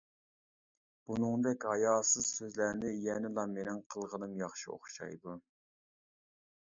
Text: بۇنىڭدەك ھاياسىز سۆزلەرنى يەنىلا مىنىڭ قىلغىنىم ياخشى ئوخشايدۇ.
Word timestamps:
بۇنىڭدەك 1.09 1.67
ھاياسىز 1.71 2.31
سۆزلەرنى 2.39 2.95
يەنىلا 3.09 3.45
مىنىڭ 3.55 3.85
قىلغىنىم 3.95 4.35
ياخشى 4.43 4.73
ئوخشايدۇ. 4.77 5.37